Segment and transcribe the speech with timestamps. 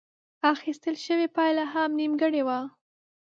[0.53, 2.59] اخيستل شوې پايله هم نيمګړې وه.